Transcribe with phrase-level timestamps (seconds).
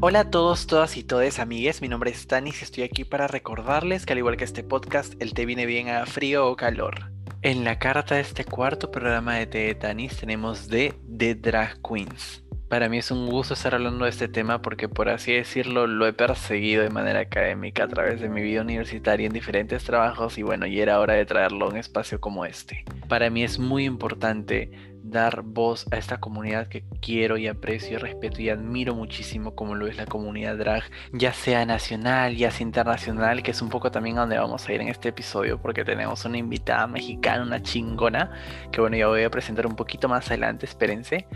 [0.00, 1.82] Hola a todos, todas y todes, amigues.
[1.82, 5.20] Mi nombre es Tanis y estoy aquí para recordarles que al igual que este podcast,
[5.20, 7.10] el té viene bien a frío o calor.
[7.42, 11.82] En la carta de este cuarto programa de té de Tanis tenemos de The Drag
[11.82, 12.44] Queens.
[12.68, 16.06] Para mí es un gusto estar hablando de este tema porque por así decirlo lo
[16.06, 20.42] he perseguido de manera académica a través de mi vida universitaria en diferentes trabajos y
[20.42, 22.84] bueno, y era hora de traerlo a un espacio como este.
[23.08, 24.70] Para mí es muy importante
[25.10, 29.86] dar voz a esta comunidad que quiero y aprecio, respeto y admiro muchísimo como lo
[29.86, 34.18] es la comunidad drag, ya sea nacional, ya sea internacional, que es un poco también
[34.18, 38.30] a donde vamos a ir en este episodio porque tenemos una invitada mexicana, una chingona,
[38.72, 41.26] que bueno, ya voy a presentar un poquito más adelante, espérense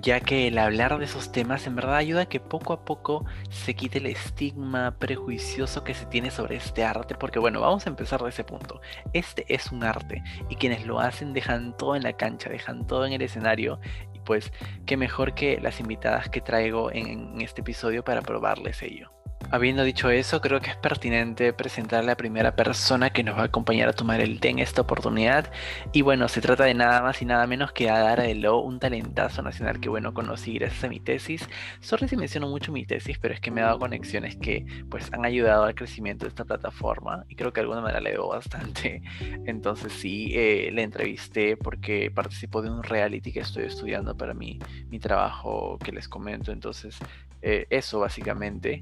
[0.00, 3.24] ya que el hablar de esos temas en verdad ayuda a que poco a poco
[3.50, 7.90] se quite el estigma prejuicioso que se tiene sobre este arte, porque bueno, vamos a
[7.90, 8.80] empezar de ese punto.
[9.12, 13.04] Este es un arte y quienes lo hacen dejan todo en la cancha, dejan todo
[13.06, 13.80] en el escenario
[14.14, 14.52] y pues
[14.86, 19.10] qué mejor que las invitadas que traigo en, este episodio para probarles ello.
[19.54, 23.42] Habiendo dicho eso, creo que es pertinente presentar a la primera persona que nos va
[23.42, 25.52] a acompañar a tomar el té en esta oportunidad.
[25.92, 28.80] Y bueno, se trata de nada más y nada menos que Adara de Lo, un
[28.80, 31.46] talentazo nacional que bueno conocí gracias a mi tesis.
[31.80, 35.12] Sorry si menciono mucho mi tesis, pero es que me ha dado conexiones que pues
[35.12, 39.02] han ayudado al crecimiento de esta plataforma y creo que alguna manera le debo bastante.
[39.44, 44.58] Entonces sí, eh, le entrevisté porque participó de un reality que estoy estudiando para mi,
[44.88, 46.52] mi trabajo que les comento.
[46.52, 46.98] Entonces
[47.42, 48.80] eh, eso básicamente.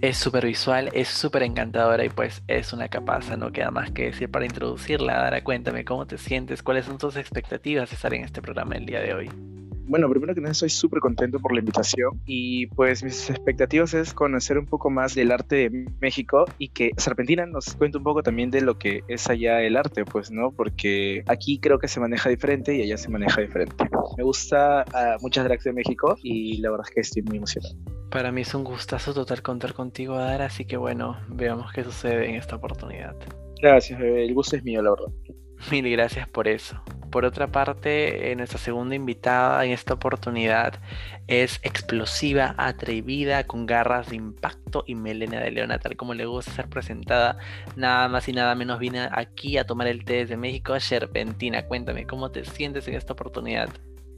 [0.00, 4.04] Es súper visual, es súper encantadora y pues es una capaza, no queda más que
[4.04, 5.14] decir para introducirla.
[5.14, 8.86] Dara, cuéntame cómo te sientes, cuáles son tus expectativas de estar en este programa el
[8.86, 9.30] día de hoy.
[9.88, 14.12] Bueno, primero que nada estoy súper contento por la invitación y pues mis expectativas es
[14.12, 18.22] conocer un poco más del arte de México y que Serpentina nos cuente un poco
[18.22, 20.52] también de lo que es allá el arte, pues, ¿no?
[20.52, 23.88] Porque aquí creo que se maneja diferente y allá se maneja diferente.
[24.18, 27.74] Me gusta uh, muchas drags de México y la verdad es que estoy muy emocionado.
[28.10, 32.28] Para mí es un gustazo total contar contigo, Adara, así que bueno, veamos qué sucede
[32.28, 33.16] en esta oportunidad.
[33.62, 34.26] Gracias, bebé.
[34.26, 35.12] el gusto es mío, la verdad.
[35.70, 36.82] Mil gracias por eso.
[37.18, 40.74] Por otra parte, eh, nuestra segunda invitada en esta oportunidad
[41.26, 46.52] es explosiva, atrevida, con garras de impacto y melena de leona, tal como le gusta
[46.52, 47.38] ser presentada.
[47.74, 51.66] Nada más y nada menos viene aquí a tomar el té desde México, Serpentina.
[51.66, 53.70] Cuéntame, ¿cómo te sientes en esta oportunidad?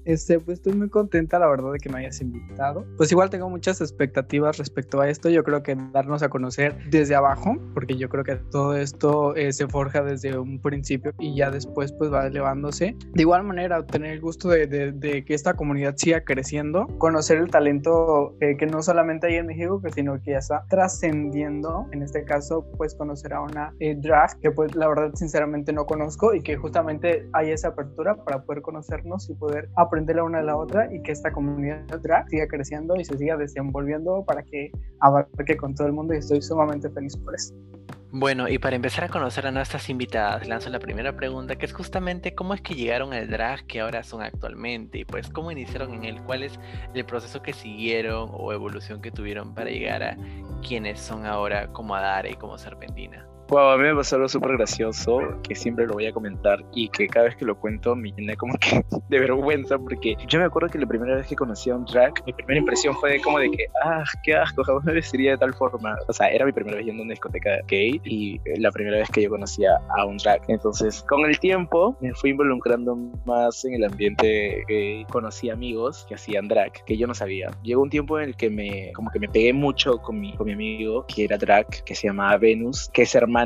[0.04, 2.84] Este, pues estoy muy contenta, la verdad, de que me hayas invitado.
[2.96, 5.28] Pues igual tengo muchas expectativas respecto a esto.
[5.28, 9.52] Yo creo que darnos a conocer desde abajo, porque yo creo que todo esto eh,
[9.52, 12.96] se forja desde un principio y ya después pues va elevándose.
[13.12, 17.50] De igual manera, tener el gusto de, de, que esta comunidad siga creciendo, conocer el
[17.50, 21.86] talento eh, que no solamente hay en México, sino que ya está trascendiendo.
[21.92, 25.86] En este caso, pues conocer a una eh, drag que pues la verdad sinceramente no
[25.86, 30.38] conozco y que justamente hay esa apertura para poder conocernos y poder aprender la una
[30.38, 34.42] de la otra y que esta comunidad drag siga creciendo y se siga desenvolviendo para
[34.42, 34.70] que
[35.00, 37.54] abarque con todo el mundo y estoy sumamente feliz por eso.
[38.12, 41.72] Bueno, y para empezar a conocer a nuestras invitadas, lanzo la primera pregunta, que es
[41.72, 45.94] justamente cómo es que llegaron al drag que ahora son actualmente, y pues cómo iniciaron
[45.94, 46.58] en él, cuál es
[46.92, 50.16] el proceso que siguieron o evolución que tuvieron para llegar a
[50.66, 53.29] quienes son ahora como Adara y como Serpentina.
[53.50, 56.88] Wow, a mí me pasó algo súper gracioso que siempre lo voy a comentar y
[56.88, 60.44] que cada vez que lo cuento me llena como que de vergüenza porque yo me
[60.44, 63.20] acuerdo que la primera vez que conocí a un drag, mi primera impresión fue de
[63.20, 65.96] como de que, ah, qué asco, jamás me vestiría de tal forma.
[66.06, 69.10] O sea, era mi primera vez yendo a una discoteca gay y la primera vez
[69.10, 70.42] que yo conocía a un drag.
[70.46, 72.94] Entonces, con el tiempo me fui involucrando
[73.24, 75.04] más en el ambiente gay.
[75.06, 77.50] Conocí amigos que hacían drag que yo no sabía.
[77.64, 80.46] Llegó un tiempo en el que me, como que me pegué mucho con mi, con
[80.46, 83.39] mi amigo que era drag, que se llamaba Venus, que es hermano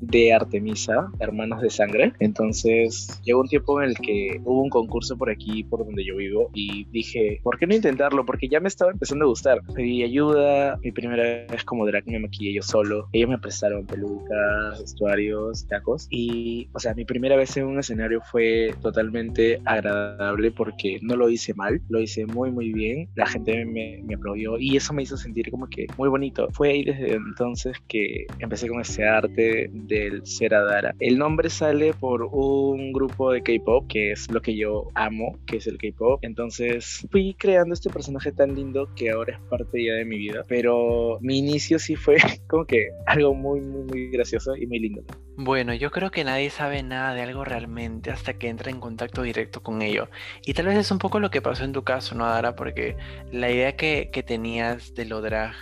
[0.00, 2.12] de Artemisa, Hermanos de Sangre.
[2.18, 6.16] Entonces llegó un tiempo en el que hubo un concurso por aquí, por donde yo
[6.16, 8.26] vivo, y dije, ¿por qué no intentarlo?
[8.26, 9.62] Porque ya me estaba empezando a gustar.
[9.74, 13.08] Pedí ayuda, mi primera vez como drag me maquillé yo solo.
[13.12, 16.06] Ellos me prestaron pelucas, vestuarios, tacos.
[16.10, 21.30] Y, o sea, mi primera vez en un escenario fue totalmente agradable porque no lo
[21.30, 23.08] hice mal, lo hice muy, muy bien.
[23.14, 26.48] La gente me, me aplaudió y eso me hizo sentir como que muy bonito.
[26.52, 30.94] Fue ahí desde entonces que empecé con ese arte del Seradara.
[31.00, 35.58] El nombre sale por un grupo de K-pop, que es lo que yo amo, que
[35.58, 36.20] es el K-pop.
[36.22, 40.44] Entonces fui creando este personaje tan lindo que ahora es parte ya de mi vida.
[40.48, 42.16] Pero mi inicio sí fue
[42.48, 45.02] como que algo muy, muy, muy gracioso y muy lindo.
[45.36, 49.22] Bueno, yo creo que nadie sabe nada de algo realmente hasta que entra en contacto
[49.22, 50.08] directo con ello.
[50.44, 52.54] Y tal vez es un poco lo que pasó en tu caso, ¿no, Dara?
[52.54, 52.96] Porque
[53.32, 55.54] la idea que, que tenías de lo drag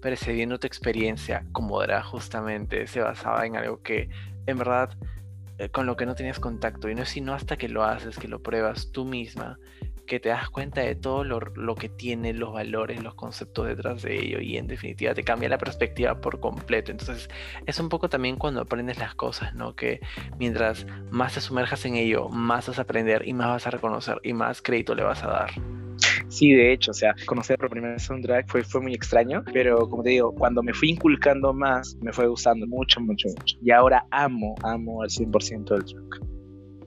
[0.00, 4.08] precediendo tu experiencia como drag justamente se basaba en algo que
[4.46, 4.90] en verdad
[5.58, 8.16] eh, con lo que no tenías contacto y no es sino hasta que lo haces,
[8.16, 9.58] que lo pruebas tú misma,
[10.06, 14.02] que te das cuenta de todo lo, lo, que tiene, los valores, los conceptos detrás
[14.02, 16.92] de ello y en definitiva te cambia la perspectiva por completo.
[16.92, 17.28] Entonces
[17.66, 19.74] es un poco también cuando aprendes las cosas, ¿no?
[19.74, 20.00] Que
[20.38, 24.20] mientras más te sumerjas en ello, más vas a aprender y más vas a reconocer
[24.22, 25.50] y más crédito le vas a dar.
[26.28, 29.88] Sí, de hecho, o sea, conocer por primera vez soundtrack fue, fue muy extraño, pero
[29.88, 33.56] como te digo, cuando me fui inculcando más, me fue gustando mucho, mucho, mucho.
[33.62, 36.20] Y ahora amo, amo al 100% el track.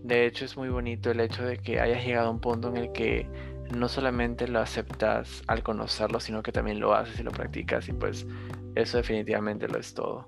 [0.03, 2.77] De hecho, es muy bonito el hecho de que hayas llegado a un punto en
[2.77, 3.27] el que
[3.75, 7.93] no solamente lo aceptas al conocerlo, sino que también lo haces y lo practicas y
[7.93, 8.27] pues
[8.75, 10.27] eso definitivamente lo es todo.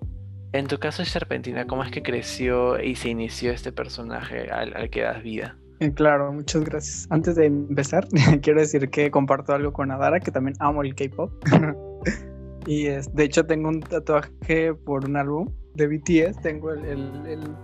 [0.53, 5.01] En tu caso, Serpentina, ¿cómo es que creció y se inició este personaje al que
[5.01, 5.57] das vida?
[5.95, 7.07] Claro, muchas gracias.
[7.09, 8.07] Antes de empezar,
[8.41, 11.31] quiero decir que comparto algo con Adara, que también amo el K-pop.
[12.65, 16.71] y es, de hecho tengo un tatuaje por un álbum de BTS tengo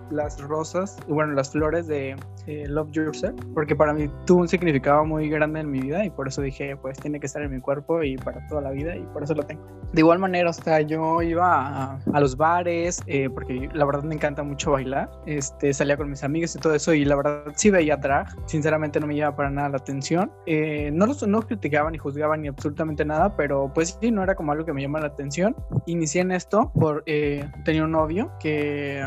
[0.10, 2.16] las rosas, bueno, las flores de
[2.48, 6.10] eh, Love Yourself, porque para mí tuvo un significado muy grande en mi vida y
[6.10, 8.96] por eso dije, pues tiene que estar en mi cuerpo y para toda la vida
[8.96, 9.62] y por eso lo tengo.
[9.94, 14.16] De igual manera, o sea, yo iba a, los bares, eh, porque la verdad me
[14.16, 17.70] encanta mucho bailar, este, salía con mis amigas y todo eso y la verdad sí
[17.70, 21.92] veía drag, sinceramente no me llevaba para nada la atención, eh, no los no criticaban
[21.92, 25.08] ni juzgaban ni absolutamente nada, pero pues sí, no era como algo que me llamaba
[25.08, 25.56] la atención.
[25.86, 29.02] Inicié en esto por, tenía un novio que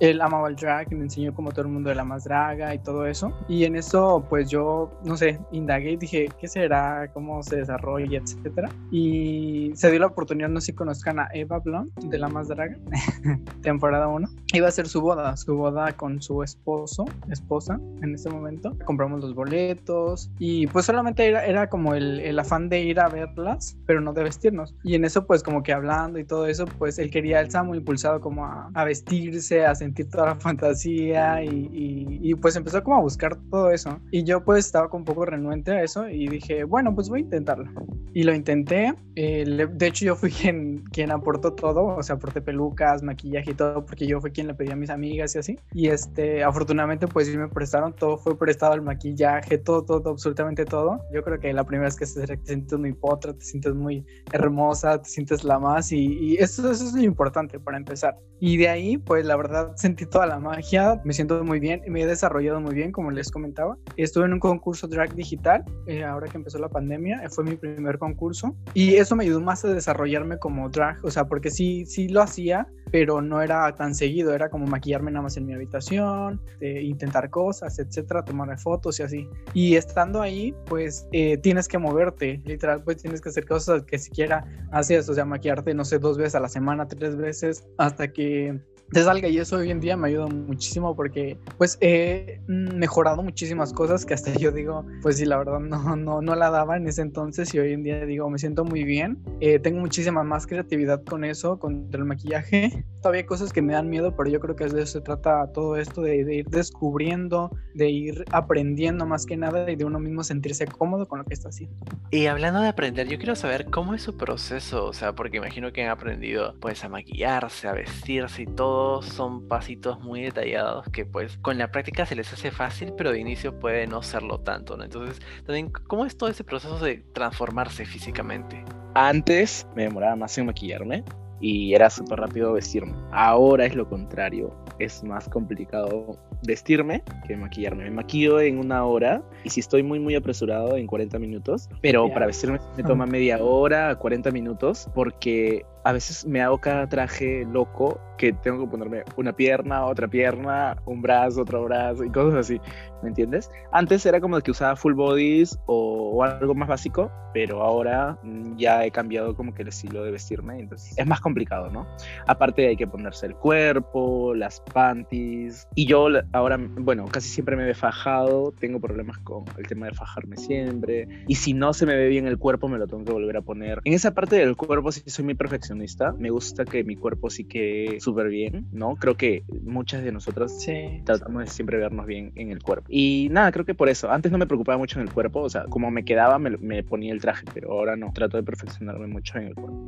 [0.00, 2.74] él amaba el drag y me enseñó como todo el mundo de la más draga
[2.74, 3.32] y todo eso.
[3.48, 7.10] Y en eso, pues yo, no sé, indagué y dije, ¿qué será?
[7.12, 8.18] ¿Cómo se desarrolla?
[8.18, 8.70] Etcétera.
[8.90, 12.48] Y se dio la oportunidad, no sé si conozcan a Eva Blond de la más
[12.48, 12.76] draga,
[13.62, 14.28] temporada 1.
[14.52, 18.76] Iba a ser su boda, su boda con su esposo, esposa en ese momento.
[18.84, 23.08] Compramos los boletos y pues solamente era, era como el, el afán de ir a
[23.08, 24.74] verlas, pero no de vestirnos.
[24.84, 27.74] Y en eso, pues como que hablando y todo eso, pues él quería, él estaba
[27.76, 33.00] impulsado como a, a vestirse, a sentir toda la fantasía y, pues empezó como a
[33.00, 33.98] buscar todo eso.
[34.10, 37.20] Y yo pues estaba con un poco renuente a eso y dije, bueno, pues voy
[37.20, 37.70] a intentarlo.
[38.12, 38.94] Y lo intenté.
[39.16, 43.54] Eh, de hecho yo fui quien, quien aportó todo, o sea, aporté pelucas, maquillaje y
[43.54, 45.58] todo, porque yo fui quien le pedí a mis amigas y así.
[45.72, 50.64] Y este, afortunadamente pues sí me prestaron, todo fue prestado el maquillaje, todo, todo, absolutamente
[50.64, 51.00] todo.
[51.12, 55.00] Yo creo que la primera vez que te sientes muy potra, te sientes muy hermosa,
[55.00, 58.16] te sientes la más y, y eso, eso es lo importante para empezar.
[58.40, 62.02] Y de ahí pues la verdad sentí toda la magia, me siento muy bien me
[62.02, 63.76] he desarrollado muy bien, como les comentaba.
[63.96, 67.56] Estuve en un concurso drag digital, eh, ahora que empezó la pandemia, eh, fue mi
[67.56, 71.86] primer concurso y eso me ayudó más a desarrollarme como drag, o sea, porque sí,
[71.86, 75.54] sí lo hacía, pero no era tan seguido, era como maquillarme nada más en mi
[75.54, 79.28] habitación, eh, intentar cosas, etcétera, tomarme fotos y así.
[79.54, 81.06] Y estando ahí, pues
[81.42, 85.74] tienes que moverte, literal, pues tienes que hacer cosas que siquiera hacías, o sea, maquillarte,
[85.74, 88.58] no sé, dos veces a la semana, tres veces, hasta que
[88.90, 93.72] te salga y eso hoy en día me ayuda muchísimo porque pues he mejorado muchísimas
[93.72, 96.86] cosas que hasta yo digo pues sí la verdad no, no, no la daba en
[96.86, 99.18] ese entonces y hoy en día digo me siento muy bien.
[99.40, 102.84] Eh, tengo muchísima más creatividad con eso con el maquillaje.
[103.02, 105.52] Todavía hay cosas que me dan miedo pero yo creo que de eso se trata
[105.52, 110.00] todo esto de, de, ir descubriendo de ir aprendiendo más que nada y de uno
[110.00, 111.76] mismo sentirse cómodo con lo que está haciendo.
[112.10, 115.72] Y hablando de aprender yo quiero saber cómo es su proceso o sea porque imagino
[115.72, 121.04] que han aprendido pues a maquillarse a vestirse y todo son pasitos muy detallados que
[121.04, 124.76] pues con la práctica se les hace fácil, pero de inicio puede no serlo tanto,
[124.76, 124.84] ¿no?
[124.84, 128.64] Entonces, también, ¿cómo es todo ese proceso de transformarse físicamente?
[128.94, 131.04] Antes me demoraba más en maquillarme
[131.40, 132.94] y era súper rápido vestirme.
[133.12, 137.84] Ahora es lo contrario, es más complicado vestirme que maquillarme.
[137.84, 142.12] Me maquillo en una hora y si estoy muy muy apresurado en 40 minutos, pero
[142.12, 147.46] para vestirme me toma media hora, 40 minutos, porque a veces me hago cada traje
[147.50, 152.40] loco que tengo que ponerme una pierna, otra pierna, un brazo, otro brazo y cosas
[152.40, 152.60] así,
[153.02, 153.48] ¿me entiendes?
[153.72, 158.84] Antes era como que usaba full bodies o, algo más básico, pero ahora mm, ya
[158.84, 161.86] he cambiado como que el estilo de vestirme, entonces es más complicado, ¿no?
[162.26, 167.70] Aparte hay que ponerse el cuerpo, las panties, y yo ahora, bueno, casi siempre me
[167.70, 171.94] he fajado, tengo problemas con el tema de fajarme siempre, y si no se me
[171.94, 173.80] ve bien el cuerpo me lo tengo que volver a poner.
[173.84, 175.77] En esa parte del cuerpo sí soy muy perfeccionista
[176.18, 178.96] me gusta que mi cuerpo sí quede súper bien, ¿no?
[178.96, 180.58] Creo que muchas de nosotras
[181.04, 182.86] tratamos de siempre vernos bien en el cuerpo.
[182.88, 184.10] Y nada, creo que por eso.
[184.10, 186.82] Antes no me preocupaba mucho en el cuerpo, o sea, como me quedaba, me, me
[186.82, 188.12] ponía el traje, pero ahora no.
[188.12, 189.84] Trato de perfeccionarme mucho en el cuerpo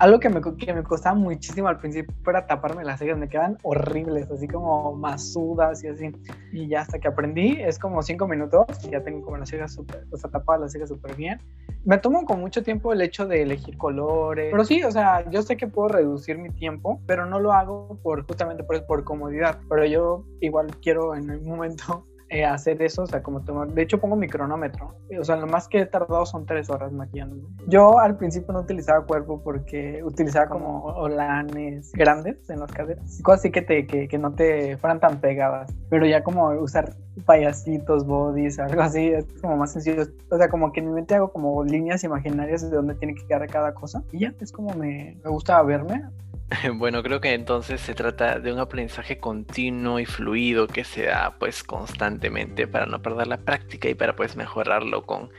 [0.00, 3.58] algo que me, que me costaba muchísimo al principio era taparme las cejas, me quedan
[3.62, 6.10] horribles, así como masudas y así.
[6.52, 9.74] Y ya hasta que aprendí, es como cinco minutos, y ya tengo como las cejas
[9.74, 11.38] súper, o sea, tapadas las cejas súper bien.
[11.84, 15.42] Me tomo con mucho tiempo el hecho de elegir colores, pero sí, o sea, yo
[15.42, 19.58] sé que puedo reducir mi tiempo, pero no lo hago por justamente por, por comodidad,
[19.68, 23.82] pero yo igual quiero en algún momento eh, hacer eso, o sea, como tomar, de
[23.82, 27.42] hecho pongo mi cronómetro, o sea, lo más que he tardado son tres horas maquillándome.
[27.66, 33.40] Yo al principio no utilizaba cuerpo porque utilizaba como olanes grandes en las caderas, cosas
[33.40, 36.94] así que, te, que, que no te fueran tan pegadas, pero ya como usar
[37.26, 40.04] payasitos, bodies, algo así, es como más sencillo.
[40.30, 43.26] O sea, como que en mi mente hago como líneas imaginarias de dónde tiene que
[43.26, 44.02] quedar cada cosa.
[44.12, 46.02] Y ya, es como me, me gusta verme.
[46.74, 51.36] Bueno, creo que entonces se trata de un aprendizaje continuo y fluido que se da
[51.38, 55.30] pues constantemente para no perder la práctica y para pues mejorarlo con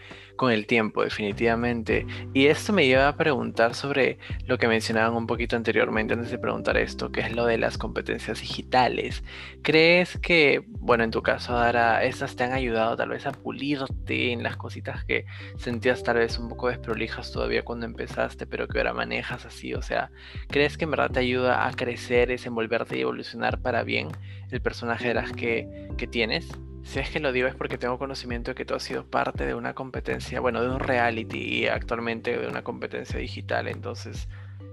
[0.41, 2.07] con el tiempo, definitivamente.
[2.33, 4.17] Y esto me lleva a preguntar sobre
[4.47, 7.77] lo que mencionaban un poquito anteriormente antes de preguntar esto, que es lo de las
[7.77, 9.23] competencias digitales.
[9.61, 14.31] ¿Crees que, bueno, en tu caso, Dara, estas te han ayudado tal vez a pulirte
[14.31, 18.79] en las cositas que sentías tal vez un poco desprolijas todavía cuando empezaste, pero que
[18.79, 19.75] ahora manejas así?
[19.75, 20.09] O sea,
[20.47, 24.07] ¿crees que en verdad te ayuda a crecer, desenvolverte y evolucionar para bien
[24.49, 26.49] el personaje de las que, que tienes?
[26.83, 29.45] Si es que lo digo es porque tengo conocimiento de que tú has sido parte
[29.45, 34.27] de una competencia, bueno, de un reality y actualmente de una competencia digital, entonces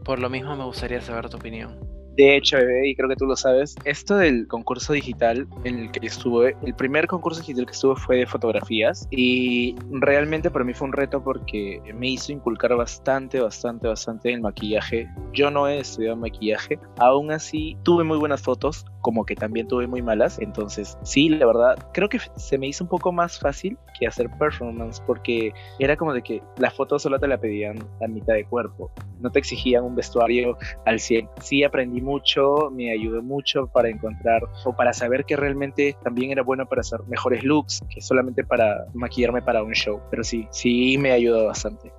[0.05, 1.79] por lo mismo me gustaría saber tu opinión.
[2.19, 5.93] De hecho, bebé, y creo que tú lo sabes, esto del concurso digital en el
[5.93, 10.75] que estuve, el primer concurso digital que estuve fue de fotografías y realmente para mí
[10.75, 15.09] fue un reto porque me hizo inculcar bastante, bastante, bastante el maquillaje.
[15.33, 19.87] Yo no he estudiado maquillaje, aún así tuve muy buenas fotos, como que también tuve
[19.87, 23.79] muy malas, entonces sí, la verdad, creo que se me hizo un poco más fácil
[23.99, 28.09] que hacer performance porque era como de que la foto solo te la pedían a
[28.09, 28.91] mitad de cuerpo,
[29.21, 31.29] no te exigían un vestuario al 100.
[31.41, 36.43] Sí aprendí mucho, me ayudó mucho para encontrar o para saber que realmente también era
[36.43, 40.01] bueno para hacer mejores looks que solamente para maquillarme para un show.
[40.11, 41.93] Pero sí, sí me ayudó bastante.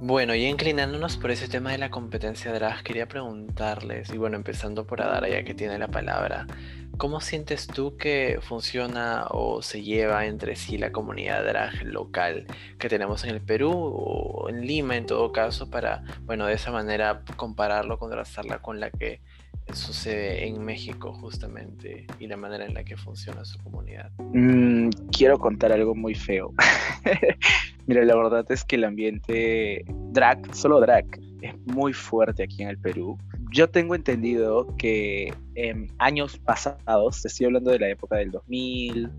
[0.00, 4.86] Bueno, y inclinándonos por ese tema de la competencia drag, quería preguntarles, y bueno, empezando
[4.86, 6.46] por Adara ya que tiene la palabra,
[7.00, 12.46] ¿Cómo sientes tú que funciona o se lleva entre sí la comunidad drag local
[12.78, 16.70] que tenemos en el Perú o en Lima en todo caso para, bueno, de esa
[16.70, 19.22] manera compararlo, contrastarla con la que
[19.72, 24.10] sucede en México justamente y la manera en la que funciona su comunidad?
[24.18, 26.52] Mm, quiero contar algo muy feo.
[27.90, 31.06] Mira, la verdad es que el ambiente drag, solo drag,
[31.42, 33.18] es muy fuerte aquí en el Perú.
[33.52, 39.10] Yo tengo entendido que en años pasados, te estoy hablando de la época del 2000,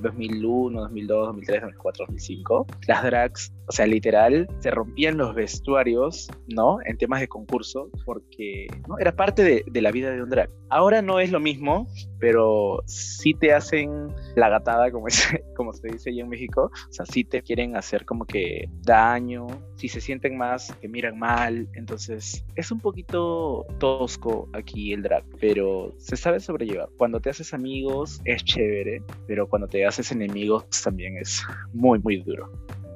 [0.00, 6.78] 2001, 2002, 2003, 2004, 2005, las drags, o sea, literal, se rompían los vestuarios, ¿no?
[6.84, 8.98] En temas de concurso, porque ¿no?
[8.98, 10.50] era parte de, de, la vida de un drag.
[10.68, 11.86] Ahora no es lo mismo,
[12.18, 16.92] pero sí te hacen la gatada, como, es, como se dice allá en México, o
[16.92, 19.46] sea, sí te quieren hacer como que daño,
[19.76, 25.24] si se sienten más, te miran mal, entonces es un poquito tosco aquí el drag,
[25.40, 26.88] pero se sabe sobrellevar.
[26.96, 32.16] Cuando te haces amigos es chévere, pero cuando te haces enemigos también es muy, muy
[32.22, 32.50] duro.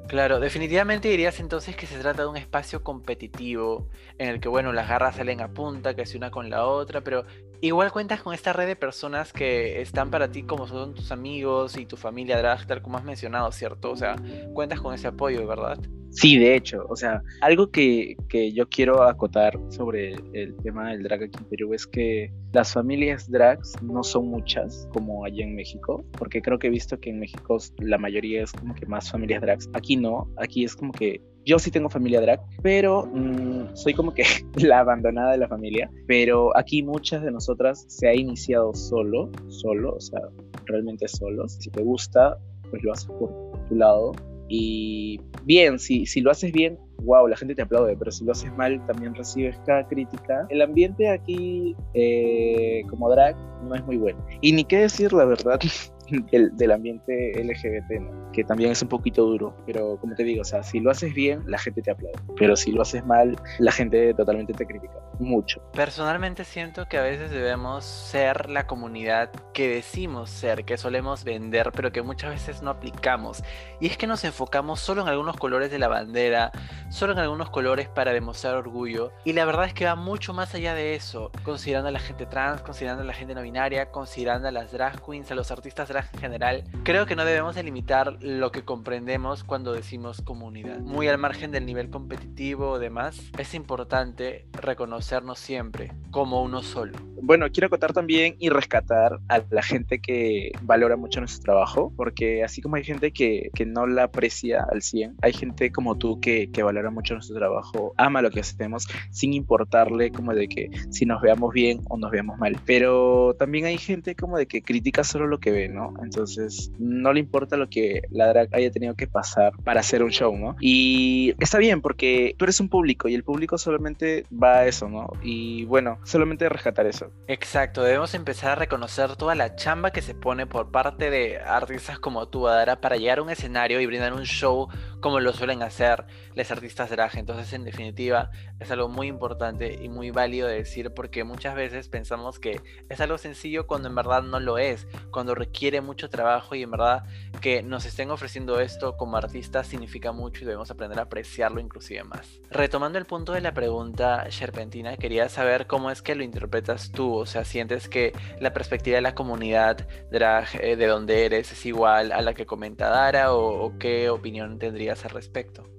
[0.07, 4.71] Claro, definitivamente dirías entonces que se trata de un espacio competitivo en el que, bueno,
[4.71, 7.25] las garras salen a punta, que se una con la otra, pero
[7.61, 11.77] igual cuentas con esta red de personas que están para ti como son tus amigos
[11.77, 13.91] y tu familia drag, tal como has mencionado, ¿cierto?
[13.91, 14.15] O sea,
[14.53, 15.79] cuentas con ese apoyo, ¿verdad?
[16.15, 21.03] Sí, de hecho, o sea, algo que, que yo quiero acotar sobre el, tema del
[21.03, 25.55] drag aquí en Perú es que las familias drags no son muchas como allá en
[25.55, 29.11] México, porque creo que he visto que en México la mayoría es como que más
[29.11, 29.69] familias drags.
[29.73, 34.13] Aquí no, aquí es como que yo sí tengo familia drag, pero mmm, soy como
[34.13, 34.23] que
[34.57, 35.89] la abandonada de la familia.
[36.07, 40.21] Pero aquí muchas de nosotras se ha iniciado solo, solo, o sea,
[40.65, 41.57] realmente solos.
[41.59, 42.37] Si te gusta,
[42.69, 43.29] pues lo haces por
[43.69, 44.13] tu lado
[44.47, 48.31] y bien, si, si lo haces bien, wow, la gente te aplaude, pero si lo
[48.31, 50.45] haces mal, también recibes cada crítica.
[50.49, 54.23] El ambiente aquí, eh, como drag, no es muy bueno.
[54.41, 55.59] Y ni qué decir la verdad,
[56.31, 60.45] del, del, ambiente LGBT, que también es un poquito duro, pero como te digo, o
[60.45, 63.71] sea, si lo haces bien, la gente te aplaude, pero si lo haces mal, la
[63.71, 65.61] gente totalmente te critica, mucho.
[65.73, 71.71] Personalmente siento que a veces debemos ser la comunidad que decimos ser, que solemos vender,
[71.73, 73.43] pero que muchas veces no aplicamos.
[73.79, 76.51] Y es que nos enfocamos solo en algunos colores de la bandera,
[76.89, 80.53] solo en algunos colores para demostrar orgullo, y la verdad es que va mucho más
[80.55, 84.47] allá de eso, considerando a la gente trans, considerando a la gente no binaria, considerando
[84.47, 88.51] a las drag queens, a los artistas en general, creo que no debemos delimitar lo
[88.51, 90.79] que comprendemos cuando decimos comunidad.
[90.79, 96.97] Muy al margen del nivel competitivo o demás, es importante reconocernos siempre como uno solo.
[97.21, 102.43] Bueno, quiero acotar también y rescatar a la gente que valora mucho nuestro trabajo, porque
[102.43, 106.19] así como hay gente que, que no la aprecia al 100, hay gente como tú
[106.19, 110.69] que, que valora mucho nuestro trabajo, ama lo que hacemos, sin importarle como de que
[110.89, 112.57] si nos veamos bien o nos veamos mal.
[112.65, 115.84] Pero también hay gente como de que critica solo lo que ve, ¿no?
[116.01, 120.11] Entonces, no le importa lo que la drag haya tenido que pasar para hacer un
[120.11, 120.55] show, ¿no?
[120.59, 124.89] Y está bien porque tú eres un público y el público solamente va a eso,
[124.89, 125.11] ¿no?
[125.21, 127.11] Y bueno, solamente rescatar eso.
[127.27, 131.99] Exacto, debemos empezar a reconocer toda la chamba que se pone por parte de artistas
[131.99, 134.67] como tú, Adara, para llegar a un escenario y brindar un show
[135.05, 137.15] como lo suelen hacer los artistas drag.
[137.19, 141.89] Entonces, en definitiva, es algo muy importante y muy válido de decir porque muchas veces
[141.89, 142.59] pensamos que
[142.89, 146.71] es algo sencillo cuando en verdad no lo es, cuando requiere mucho trabajo y en
[146.71, 147.03] verdad
[147.39, 152.03] que nos estén ofreciendo esto como artistas significa mucho y debemos aprender a apreciarlo inclusive
[152.03, 152.41] más.
[152.49, 157.13] Retomando el punto de la pregunta, Sherpentina, quería saber cómo es que lo interpretas tú,
[157.13, 161.63] o sea, sientes que la perspectiva de la comunidad drag eh, de donde eres es
[161.67, 165.74] igual a la que comenta Dara o qué opinión tendrías al respecto.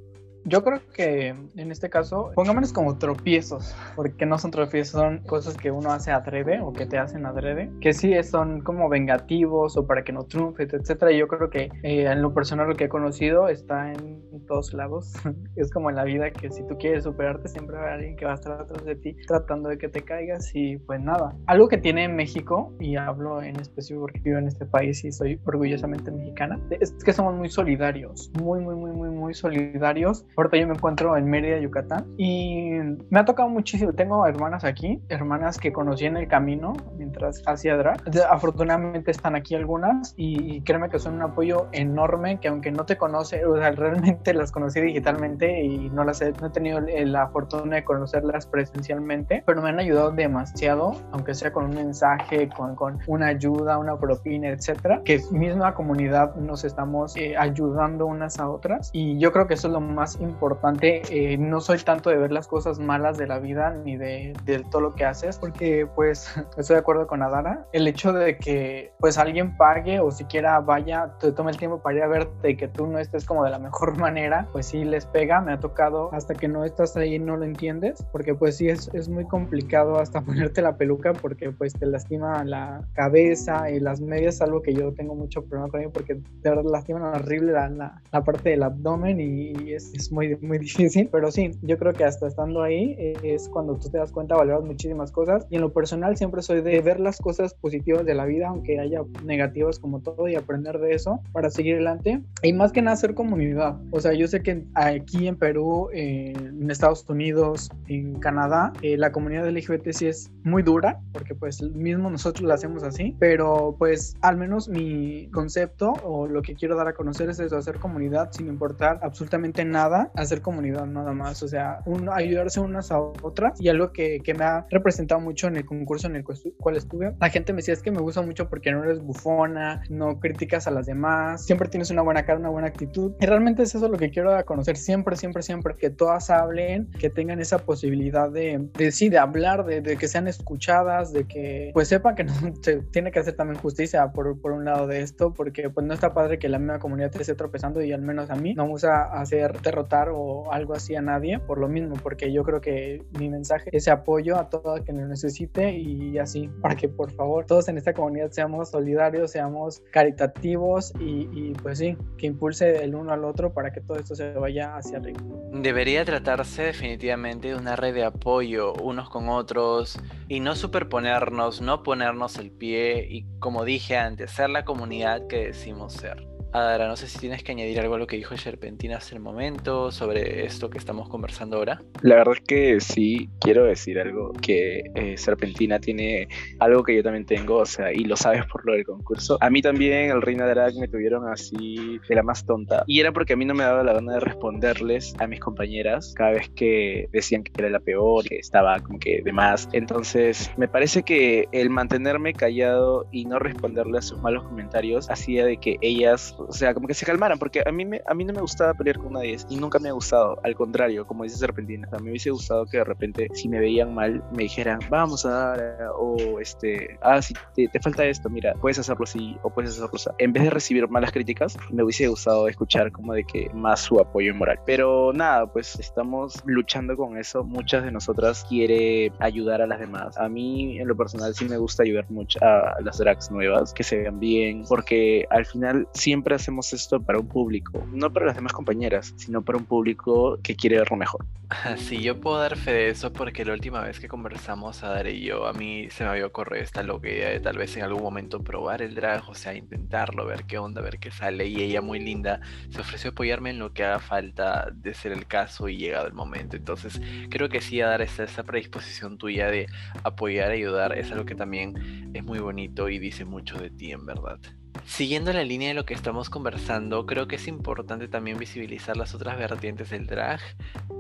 [0.49, 5.57] Yo creo que en este caso, pongámonos como tropiezos, porque no son tropiezos, son cosas
[5.57, 9.89] que uno hace adrede o que te hacen adrede, que sí son como vengativos o
[9.89, 11.11] para que no triunfes, etcétera.
[11.11, 15.15] Yo creo que eh, en lo personal lo que he conocido está en todos lados.
[15.57, 18.33] es como en la vida que si tú quieres superarte, siempre haber alguien que va
[18.33, 21.35] a estar atrás de ti tratando de que te caigas y pues nada.
[21.47, 25.41] Algo que tiene México, y hablo en específico porque vivo en este país y soy
[25.45, 30.67] orgullosamente mexicana, es que somos muy solidarios, muy, muy, muy, muy, muy solidarios Ahorita yo
[30.67, 32.73] me encuentro en Mérida, Yucatán, y
[33.09, 33.95] me ha tocado muchísimo.
[33.95, 38.03] Tengo hermanas aquí, hermanas que conocí en el camino mientras hacía drag.
[38.31, 42.99] Afortunadamente están aquí algunas y, créeme que son un apoyo enorme que aunque no te
[42.99, 47.29] conoce, o sea, realmente las conocí digitalmente y no las he, no he tenido la
[47.29, 52.75] fortuna de conocerlas presencialmente, pero me han ayudado demasiado, aunque sea con un mensaje, con,
[52.77, 58.51] con una ayuda, una propina, etcétera, que misma comunidad nos estamos eh, ayudando unas a
[58.51, 61.03] otras y yo creo que eso es lo más importante importante.
[61.11, 64.35] Eh, no soy tanto de ver las cosas malas de la vida ni de,
[64.71, 67.67] todo lo que haces, porque pues estoy de acuerdo con Adara.
[67.73, 71.97] El hecho de que pues alguien pague o siquiera vaya, te tome el tiempo para
[71.97, 74.85] ir a verte y que tú no estés como de la mejor manera, pues sí
[74.85, 75.41] les pega.
[75.41, 78.91] Me ha tocado hasta que no estás ahí no lo entiendes, porque pues sí es,
[78.95, 84.01] es muy complicado hasta ponerte la peluca porque pues te lastima la cabeza y las
[84.01, 87.69] medias, algo que yo tengo mucho problema con ello porque de verdad lastiman horrible la,
[87.69, 92.05] la, parte del abdomen y es, es muy, muy difícil, pero sí, yo creo que
[92.05, 95.47] hasta estando ahí eh, es cuando tú te das cuenta, valoras muchísimas cosas.
[95.51, 98.81] Y en lo personal siempre soy de ver las cosas positivas de la vida, aunque
[98.81, 102.23] haya negativas como todo y aprender de eso para seguir adelante.
[102.43, 106.71] Y más que nada ser comunidad, o sea, yo sé que aquí en Perú, en
[106.71, 112.09] Estados Unidos, en Canadá, eh, la comunidad LGBT sí es muy dura, porque pues mismo
[112.09, 116.89] nosotros la hacemos así, pero pues al menos mi concepto o lo que quiero dar
[116.89, 121.49] a conocer es eso, hacer comunidad sin importar absolutamente nada hacer comunidad nada más, o
[121.49, 121.81] sea,
[122.13, 123.61] ayudarse unas a otras.
[123.61, 127.15] Y algo que, que, me ha representado mucho en el concurso en el cual estuve,
[127.19, 130.67] la gente me decía es que me gusta mucho porque no eres bufona, no criticas
[130.67, 133.89] a las demás, siempre tienes una buena cara, una buena actitud y realmente es eso
[133.89, 138.69] lo que quiero conocer siempre, siempre, siempre, que todas hablen, que tengan esa posibilidad de,
[138.75, 142.33] de sí, de hablar, de, de, que sean escuchadas, de que pues sepan que no
[142.63, 145.95] se tiene que hacer también justicia por, por un lado de esto, porque pues no
[145.95, 148.65] está padre que la misma comunidad te esté tropezando y al menos a mí no
[148.65, 152.61] me gusta hacer derrotar o algo así a nadie por lo mismo, porque yo creo
[152.61, 157.11] que mi mensaje es apoyo a todo que lo necesite y así, para que por
[157.13, 162.85] favor todos en esta comunidad seamos solidarios, seamos caritativos y, y pues sí, que impulse
[162.85, 165.21] el uno al otro para que todo esto se vaya hacia arriba.
[165.53, 171.83] Debería tratarse definitivamente de una red de apoyo unos con otros y no superponernos, no
[171.83, 176.36] ponernos el pie y como dije antes, ser la comunidad que decimos ser.
[176.57, 179.21] Adara, no sé si tienes que añadir algo a lo que dijo Sherpentina hace el
[179.21, 181.83] momento sobre esto que estamos conversando ahora.
[182.01, 187.03] La verdad es que sí, quiero decir algo, que eh, Serpentina tiene algo que yo
[187.03, 189.37] también tengo, o sea, y lo sabes por lo del concurso.
[189.43, 192.85] A mí también el Reina Drag me tuvieron así de la más tonta.
[192.87, 196.15] Y era porque a mí no me daba la gana de responderles a mis compañeras
[196.17, 199.69] cada vez que decían que era la peor, que estaba como que de más.
[199.73, 205.45] Entonces, me parece que el mantenerme callado y no responderle a sus malos comentarios hacía
[205.45, 208.25] de que ellas o sea, como que se calmaran, porque a mí, me, a mí
[208.25, 211.37] no me gustaba pelear con nadie y nunca me ha gustado, al contrario, como dice
[211.37, 214.81] Serpentina, a mí me hubiese gustado que de repente, si me veían mal, me dijeran,
[214.89, 219.51] vamos a dar, o este, ah, si te, falta esto, mira, puedes hacerlo así o
[219.51, 220.11] puedes hacerlo así.
[220.19, 224.01] En vez de recibir malas críticas, me hubiese gustado escuchar como de que más su
[224.01, 224.59] apoyo moral.
[224.67, 227.45] Pero nada, pues estamos luchando con eso.
[227.45, 230.17] Muchas de nosotras quiere ayudar a las demás.
[230.19, 233.83] A mí, en lo personal, sí me gusta ayudar mucho a las drags nuevas, que
[233.83, 238.27] se vean bien, porque al final siempre siempre hacemos esto para un público, no para
[238.27, 241.25] las demás compañeras, sino para un público que quiere verlo mejor.
[241.77, 245.25] Sí, yo puedo dar fe de eso porque la última vez que conversamos, Adare y
[245.25, 248.03] yo, a mí se me había ocurrido esta loca idea de tal vez en algún
[248.03, 251.47] momento probar el drag, o sea, intentarlo, ver qué onda, ver qué sale.
[251.47, 255.13] Y ella, muy linda, se ofreció a apoyarme en lo que haga falta de ser
[255.13, 256.57] el caso y llegado el momento.
[256.57, 259.67] Entonces, creo que sí, a dar esa, esa predisposición tuya de
[260.03, 264.05] apoyar, ayudar, es algo que también es muy bonito y dice mucho de ti, en
[264.05, 264.41] verdad.
[264.85, 269.15] Siguiendo la línea de lo que estamos conversando, creo que es importante también visibilizar las
[269.15, 270.41] otras vertientes del drag,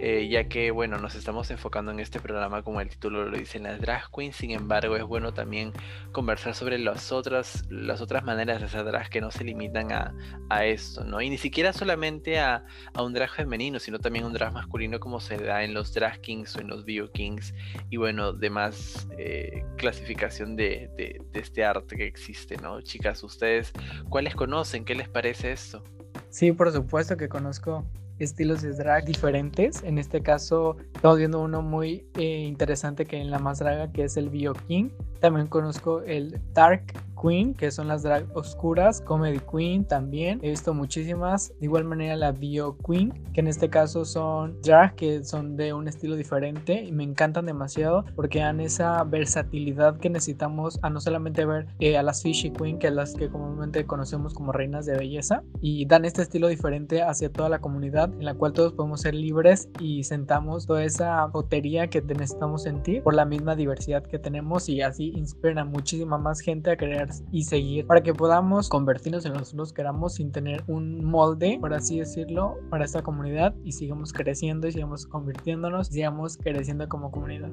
[0.00, 3.58] eh, ya que, bueno, nos estamos enfocando en este programa como el título lo dice
[3.58, 5.72] en las drag queens, sin embargo es bueno también
[6.12, 10.14] conversar sobre las otras, las otras maneras de hacer drag que no se limitan a,
[10.48, 11.20] a esto, ¿no?
[11.20, 15.20] Y ni siquiera solamente a, a, un drag femenino, sino también un drag masculino como
[15.20, 17.54] se da en los drag kings o en los bio kings
[17.90, 22.80] y bueno, demás eh, clasificación de, de, de este arte que existe, ¿no?
[22.82, 23.65] Chicas, ustedes
[24.09, 24.85] ¿Cuáles conocen?
[24.85, 25.83] ¿Qué les parece esto?
[26.31, 27.85] Sí, por supuesto que conozco
[28.18, 29.83] estilos de drag diferentes.
[29.83, 34.05] En este caso, estamos viendo uno muy eh, interesante que en la más draga, que
[34.05, 34.90] es el Bio King.
[35.20, 40.38] También conozco el Dark Queen, que son las drag oscuras, Comedy Queen también.
[40.42, 41.48] He visto muchísimas.
[41.59, 45.72] De igual manera la Bio Queen, que en este caso son drag que son de
[45.72, 51.00] un estilo diferente y me encantan demasiado porque dan esa versatilidad que necesitamos a no
[51.00, 54.96] solamente ver eh, a las Fishy Queen, que las que comúnmente conocemos como reinas de
[54.96, 59.00] belleza, y dan este estilo diferente hacia toda la comunidad en la cual todos podemos
[59.00, 64.18] ser libres y sentamos toda esa botería que necesitamos sentir por la misma diversidad que
[64.18, 68.68] tenemos y así inspiran a muchísima más gente a querer y seguir para que podamos
[68.68, 73.55] convertirnos en lo que queramos sin tener un molde, por así decirlo, para esta comunidad
[73.64, 77.50] y sigamos creciendo y sigamos convirtiéndonos, sigamos creciendo como comunidad.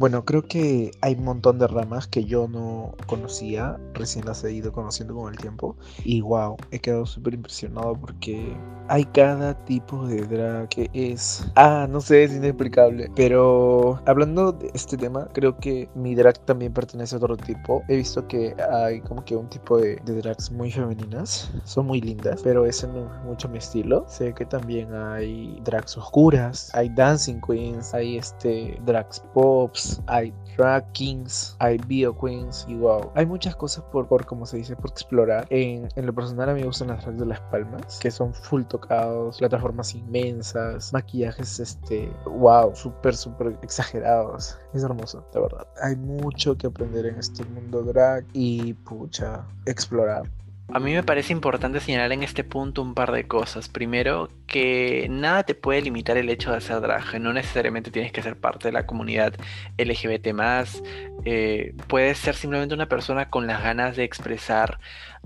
[0.00, 4.50] Bueno, creo que hay un montón de ramas que yo no conocía, recién las he
[4.50, 5.76] ido conociendo con el tiempo.
[6.04, 8.56] Y wow, he quedado súper impresionado porque
[8.88, 11.46] hay cada tipo de drag que es.
[11.54, 13.10] Ah, no sé, es inexplicable.
[13.14, 17.82] Pero hablando de este tema, creo que mi drag también pertenece a otro tipo.
[17.88, 22.00] He visto que hay como que un tipo de, de drags muy femeninas, son muy
[22.00, 24.06] lindas, pero ese no es mucho mi estilo.
[24.08, 30.92] Sé que también hay drags oscuras, hay dancing queens, hay este drags pops hay drag
[30.92, 33.10] kings, hay bio queens y wow.
[33.14, 35.46] Hay muchas cosas por, por como se dice, por explorar.
[35.50, 38.34] En, en lo personal a mí me gustan las drags de las palmas, que son
[38.34, 44.58] full tocados, plataformas inmensas, maquillajes, este, wow, súper, súper exagerados.
[44.74, 45.66] Es hermoso, de verdad.
[45.82, 50.30] Hay mucho que aprender en este mundo drag y pucha, explorar.
[50.72, 53.68] A mí me parece importante señalar en este punto un par de cosas.
[53.68, 57.20] Primero, que nada te puede limitar el hecho de hacer drag.
[57.20, 59.34] No necesariamente tienes que ser parte de la comunidad
[59.78, 60.28] LGBT.
[61.24, 64.78] Eh, puedes ser simplemente una persona con las ganas de expresar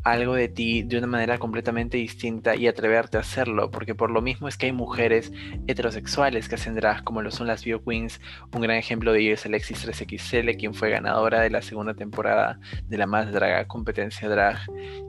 [0.05, 4.21] algo de ti de una manera completamente distinta y atreverte a hacerlo, porque por lo
[4.21, 5.33] mismo es que hay mujeres
[5.67, 8.21] heterosexuales que hacen drag, como lo son las Bio Queens.
[8.53, 12.61] Un gran ejemplo de ello es Alexis 3XL, quien fue ganadora de la segunda temporada
[12.87, 14.59] de la más draga competencia drag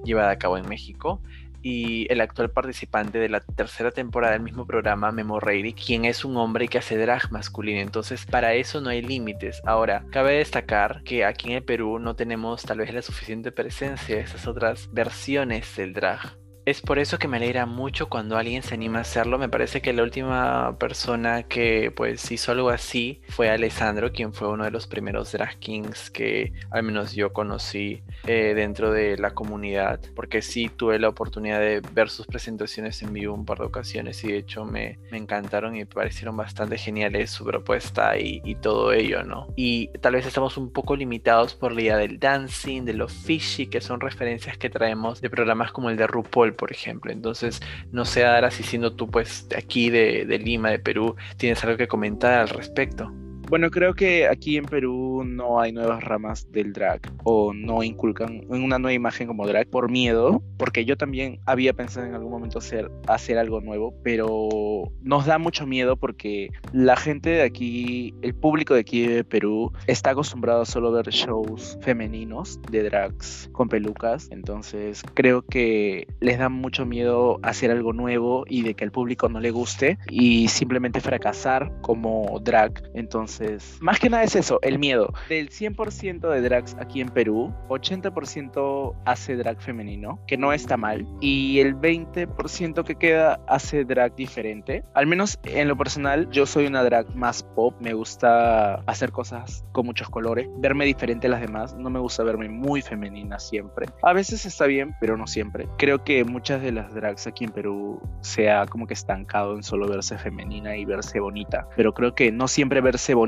[0.06, 1.22] llevada a cabo en México
[1.66, 6.24] y el actual participante de la tercera temporada del mismo programa, Memo Reiri, quien es
[6.24, 7.82] un hombre que hace drag masculino.
[7.82, 9.64] Entonces, para eso no hay límites.
[9.66, 14.16] Ahora, cabe destacar que aquí en el Perú no tenemos tal vez la suficiente presencia
[14.16, 16.38] de esas otras versiones del drag.
[16.66, 19.38] Es por eso que me alegra mucho cuando alguien se anima a hacerlo.
[19.38, 24.50] Me parece que la última persona que pues hizo algo así fue Alessandro, quien fue
[24.50, 29.30] uno de los primeros drag kings que al menos yo conocí eh, dentro de la
[29.30, 30.00] comunidad.
[30.16, 34.24] Porque sí tuve la oportunidad de ver sus presentaciones en vivo un par de ocasiones
[34.24, 38.92] y de hecho me, me encantaron y parecieron bastante geniales su propuesta y, y, todo
[38.92, 39.54] ello, ¿no?
[39.56, 43.68] Y tal vez estamos un poco limitados por la idea del dancing, de lo fishy,
[43.68, 47.12] que son referencias que traemos de programas como el de RuPaul por ejemplo.
[47.12, 51.78] Entonces, no sé, Ara, si siendo tú pues aquí de Lima, de Perú, tienes algo
[51.78, 53.12] que comentar al respecto.
[53.48, 58.42] Bueno, creo que aquí en Perú no hay nuevas ramas del drag o no inculcan
[58.50, 62.58] una nueva imagen como drag por miedo, porque yo también había pensado en algún momento
[62.58, 68.34] hacer, hacer algo nuevo, pero nos da mucho miedo porque la gente de aquí, el
[68.34, 73.70] público de aquí de Perú, está acostumbrado a solo ver shows femeninos de drags con
[73.70, 78.92] pelucas, entonces creo que les da mucho miedo hacer algo nuevo y de que al
[78.92, 83.35] público no le guste y simplemente fracasar como drag, entonces
[83.80, 85.06] más que nada es eso, el miedo.
[85.08, 85.26] contado.
[85.30, 91.08] Del 100% de drags aquí en Perú, 80% hace drag femenino, que no está mal,
[91.22, 94.84] y el 20% que queda hace drag diferente.
[94.94, 99.64] Al menos en lo personal, yo soy una drag más pop, me gusta hacer cosas
[99.72, 103.88] con muchos colores, verme diferente a las demás, no me gusta verme muy femenina siempre.
[104.02, 105.68] A veces está bien, pero no siempre.
[105.78, 109.64] Creo que muchas de las drags aquí en Perú se ha como que estancado en
[109.64, 113.25] solo verse femenina y verse bonita, pero creo que no siempre verse bonita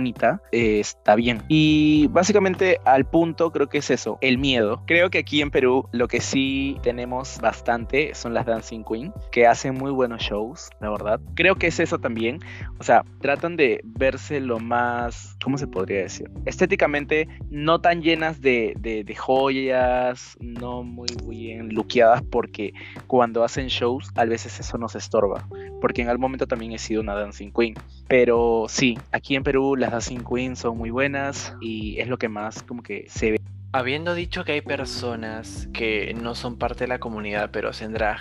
[0.52, 1.44] eh, está bien.
[1.48, 4.84] Y básicamente al punto creo que es eso, el miedo.
[4.86, 9.48] Creo que aquí en Perú lo que sí tenemos bastante son las Dancing Queen, que
[9.48, 11.20] hacen muy buenos shows, la verdad.
[11.36, 12.40] Creo que es eso también.
[12.80, 16.30] O sea, tratan de verse lo más, ¿cómo se podría decir?
[16.46, 22.74] Estéticamente no tan llenas de, de, de joyas, no muy bien luqueadas, porque
[23.08, 25.48] cuando hacen shows a veces eso nos estorba.
[25.82, 27.76] Porque en algún momento también he sido una Dancing Queen.
[28.08, 32.30] Pero sí, aquí en Perú las Dancing Queen son muy buenas y es lo que
[32.30, 33.42] más como que se ve.
[33.74, 38.20] Habiendo dicho que hay personas que no son parte de la comunidad pero hacen drag,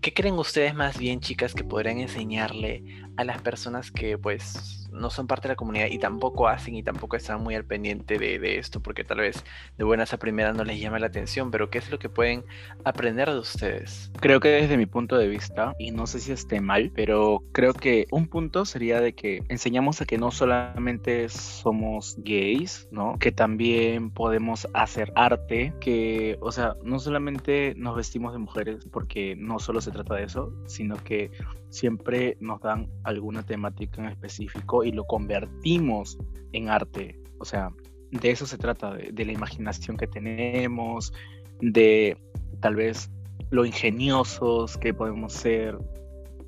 [0.00, 2.82] ¿qué creen ustedes más bien chicas que podrían enseñarle
[3.16, 6.82] a las personas que pues no son parte de la comunidad y tampoco hacen y
[6.82, 9.44] tampoco están muy al pendiente de, de, esto porque tal vez
[9.76, 12.44] de buenas a primeras no les llama la atención, pero ¿qué es lo que pueden
[12.84, 14.10] aprender de ustedes?
[14.20, 17.72] Creo que desde mi punto de vista, y no sé si esté mal, pero creo
[17.74, 23.18] que un punto sería de que enseñamos a que no solamente somos gays, ¿no?
[23.18, 29.36] Que también podemos hacer arte, que, o sea, no solamente nos vestimos de mujeres porque
[29.36, 31.30] no solo se trata de eso, sino que
[31.70, 36.18] siempre nos dan alguna temática en específico y lo convertimos
[36.52, 37.20] en arte.
[37.38, 37.70] O sea,
[38.10, 41.12] de eso se trata, de, de, la imaginación que tenemos,
[41.60, 42.16] de
[42.60, 43.10] tal vez
[43.50, 45.78] lo ingeniosos que podemos ser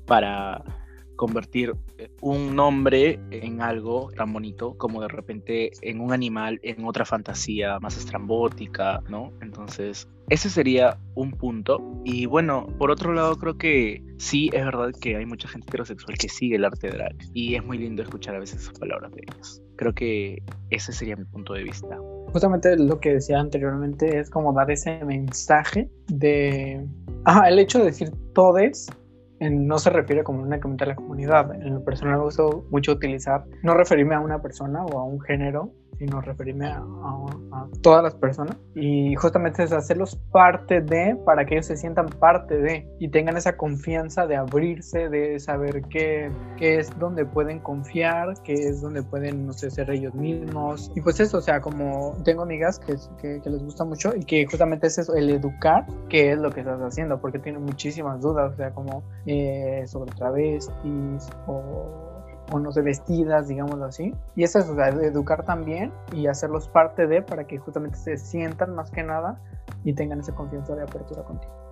[0.05, 0.63] para
[1.19, 1.75] convertir
[2.21, 7.77] un nombre en algo tan bonito como de repente en un animal, en otra fantasía
[7.81, 9.33] más estrambótica, ¿no?
[9.41, 12.01] Entonces, ese sería un punto.
[12.05, 16.17] Y bueno, por otro lado, creo que sí es verdad que hay mucha gente heterosexual
[16.17, 19.23] que sigue el arte drag y es muy lindo escuchar a veces sus palabras de
[19.27, 19.61] ellos.
[19.75, 21.97] Creo que ese sería mi punto de vista.
[22.31, 26.87] Justamente lo que decía anteriormente es como dar ese mensaje de...
[27.25, 28.87] Ajá, el hecho de decir todes
[29.39, 31.53] no se refiere como a la comunidad.
[31.55, 35.19] En lo personal me gusta mucho utilizar, no referirme a una persona o a un
[35.21, 38.57] género, sino referirme a, a, a, todas las personas.
[38.73, 43.37] Y justamente es hacerlos parte de, para que ellos se sientan parte de y tengan
[43.37, 49.03] esa confianza de abrirse, de saber qué, qué es donde pueden confiar, qué es donde
[49.03, 50.91] pueden, no sé, ser ellos mismos.
[50.95, 54.23] Y pues eso, o sea, como tengo amigas que, que, que les gusta mucho y
[54.23, 58.21] que justamente es eso, el educar qué es lo que estás haciendo, porque tienen muchísimas
[58.21, 62.08] dudas, o sea, como eh, sobre travestis o
[62.51, 64.13] o no sé, vestidas, digámoslo así.
[64.35, 68.17] Y eso es, o sea, educar también y hacerlos parte de para que justamente se
[68.17, 69.39] sientan más que nada
[69.83, 71.68] y tengan esa confianza de apertura contigo.